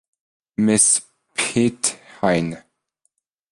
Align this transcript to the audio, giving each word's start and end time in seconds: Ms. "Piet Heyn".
Ms. 0.57 0.85
"Piet 1.35 1.83
Heyn". 2.21 2.57